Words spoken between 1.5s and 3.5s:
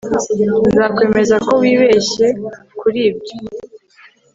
wibeshye kuri ibyo